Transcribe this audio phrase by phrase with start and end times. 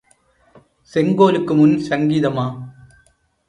[0.93, 2.47] செங்கோலுக்கு முன் சங்கீதமா?